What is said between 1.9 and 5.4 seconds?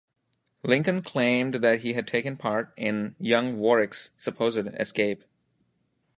had taken part in young Warwick's supposed escape.